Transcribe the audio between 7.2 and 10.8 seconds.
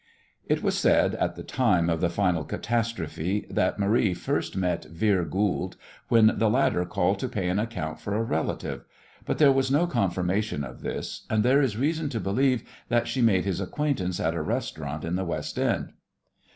pay an account for a relative, but there was no confirmation